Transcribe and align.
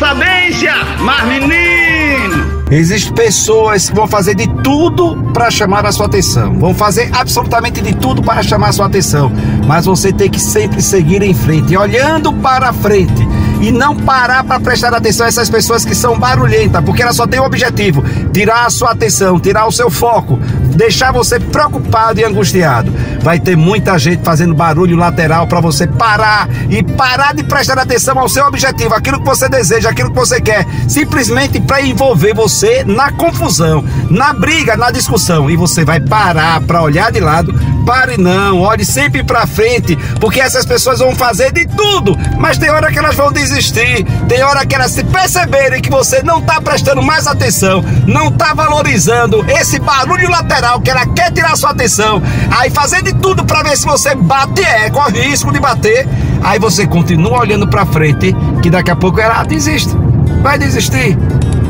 sabência, 0.00 0.72
mas 1.00 1.28
menino! 1.28 2.64
Existem 2.70 3.12
pessoas 3.12 3.90
que 3.90 3.94
vão 3.94 4.06
fazer 4.06 4.34
de 4.34 4.48
tudo 4.62 5.14
para 5.34 5.50
chamar 5.50 5.84
a 5.84 5.92
sua 5.92 6.06
atenção. 6.06 6.58
Vão 6.58 6.74
fazer 6.74 7.10
absolutamente 7.12 7.82
de 7.82 7.94
tudo 7.94 8.22
para 8.22 8.42
chamar 8.42 8.68
a 8.68 8.72
sua 8.72 8.86
atenção. 8.86 9.30
Mas 9.66 9.84
você 9.84 10.10
tem 10.10 10.30
que 10.30 10.40
sempre 10.40 10.80
seguir 10.80 11.20
em 11.22 11.34
frente, 11.34 11.76
olhando 11.76 12.32
para 12.32 12.72
frente 12.72 13.28
e 13.60 13.70
não 13.70 13.94
parar 13.94 14.42
para 14.42 14.58
prestar 14.58 14.94
atenção 14.94 15.26
a 15.26 15.28
essas 15.28 15.50
pessoas 15.50 15.84
que 15.84 15.94
são 15.94 16.18
barulhentas, 16.18 16.82
porque 16.82 17.02
elas 17.02 17.16
só 17.16 17.26
têm 17.26 17.40
um 17.40 17.44
objetivo: 17.44 18.02
tirar 18.32 18.64
a 18.64 18.70
sua 18.70 18.92
atenção, 18.92 19.38
tirar 19.38 19.66
o 19.66 19.72
seu 19.72 19.90
foco 19.90 20.38
deixar 20.80 21.12
você 21.12 21.38
preocupado 21.38 22.20
e 22.20 22.24
angustiado. 22.24 22.90
Vai 23.20 23.38
ter 23.38 23.54
muita 23.54 23.98
gente 23.98 24.24
fazendo 24.24 24.54
barulho 24.54 24.96
lateral 24.96 25.46
para 25.46 25.60
você 25.60 25.86
parar 25.86 26.48
e 26.70 26.82
parar 26.82 27.34
de 27.34 27.44
prestar 27.44 27.78
atenção 27.78 28.18
ao 28.18 28.30
seu 28.30 28.46
objetivo, 28.46 28.94
aquilo 28.94 29.18
que 29.18 29.26
você 29.26 29.46
deseja, 29.46 29.90
aquilo 29.90 30.08
que 30.08 30.18
você 30.18 30.40
quer, 30.40 30.66
simplesmente 30.88 31.60
para 31.60 31.82
envolver 31.82 32.32
você 32.32 32.82
na 32.82 33.12
confusão, 33.12 33.84
na 34.08 34.32
briga, 34.32 34.74
na 34.74 34.90
discussão. 34.90 35.50
E 35.50 35.56
você 35.56 35.84
vai 35.84 36.00
parar 36.00 36.62
para 36.62 36.80
olhar 36.80 37.12
de 37.12 37.20
lado. 37.20 37.52
Pare 37.84 38.16
não, 38.16 38.60
olhe 38.60 38.84
sempre 38.84 39.22
para 39.22 39.46
frente, 39.46 39.96
porque 40.18 40.40
essas 40.40 40.64
pessoas 40.64 41.00
vão 41.00 41.14
fazer 41.14 41.52
de 41.52 41.66
tudo, 41.66 42.16
mas 42.38 42.56
tem 42.56 42.70
hora 42.70 42.92
que 42.92 42.98
elas 42.98 43.16
vão 43.16 43.32
desistir, 43.32 44.04
tem 44.28 44.42
hora 44.42 44.64
que 44.64 44.74
elas 44.74 44.92
se 44.92 45.02
perceberem 45.02 45.80
que 45.80 45.90
você 45.90 46.22
não 46.22 46.38
está 46.38 46.60
prestando 46.60 47.02
mais 47.02 47.26
atenção, 47.26 47.82
não 48.06 48.28
está 48.28 48.54
valorizando 48.54 49.44
esse 49.50 49.78
barulho 49.80 50.30
lateral 50.30 50.69
que 50.78 50.90
ela 50.90 51.06
quer 51.06 51.32
tirar 51.32 51.56
sua 51.56 51.70
atenção, 51.70 52.22
aí 52.50 52.70
fazer 52.70 53.02
de 53.02 53.14
tudo 53.14 53.44
para 53.44 53.62
ver 53.62 53.76
se 53.76 53.86
você 53.86 54.14
bate, 54.14 54.62
é, 54.62 54.90
corre 54.90 55.22
risco 55.22 55.50
de 55.50 55.58
bater, 55.58 56.06
aí 56.42 56.58
você 56.58 56.86
continua 56.86 57.40
olhando 57.40 57.66
para 57.66 57.86
frente, 57.86 58.36
que 58.62 58.68
daqui 58.68 58.90
a 58.90 58.96
pouco 58.96 59.18
ela 59.18 59.42
desiste, 59.42 59.96
vai 60.42 60.58
desistir. 60.58 61.16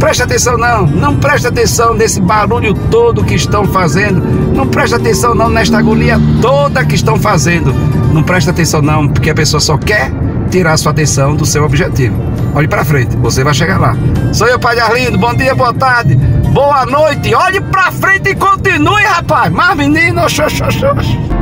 Preste 0.00 0.22
atenção 0.22 0.56
não, 0.56 0.86
não 0.86 1.16
preste 1.16 1.46
atenção 1.46 1.94
nesse 1.94 2.20
barulho 2.20 2.74
todo 2.90 3.22
que 3.22 3.34
estão 3.34 3.66
fazendo, 3.66 4.20
não 4.54 4.66
preste 4.66 4.94
atenção 4.94 5.34
não 5.34 5.48
nesta 5.48 5.78
agonia 5.78 6.18
toda 6.40 6.84
que 6.84 6.94
estão 6.94 7.18
fazendo, 7.18 7.72
não 8.12 8.22
preste 8.22 8.48
atenção 8.48 8.80
não, 8.80 9.06
porque 9.06 9.30
a 9.30 9.34
pessoa 9.34 9.60
só 9.60 9.76
quer 9.76 10.10
tirar 10.50 10.76
sua 10.76 10.92
atenção 10.92 11.34
do 11.34 11.46
seu 11.46 11.64
objetivo. 11.64 12.16
Olhe 12.54 12.68
para 12.68 12.84
frente, 12.84 13.16
você 13.16 13.44
vai 13.44 13.54
chegar 13.54 13.78
lá. 13.78 13.96
Sou 14.32 14.46
eu, 14.46 14.58
Pai 14.58 14.78
Arlindo. 14.78 15.16
Bom 15.16 15.32
dia, 15.34 15.54
boa 15.54 15.72
tarde, 15.72 16.16
boa 16.52 16.84
noite. 16.84 17.34
Olhe 17.34 17.60
para 17.60 17.92
frente 17.92 18.30
e 18.30 18.34
continue, 18.34 19.04
rapaz. 19.04 19.52
Mas 19.52 19.76
menino, 19.76 20.28
xoxo, 20.28 20.70
xoxo. 20.70 21.39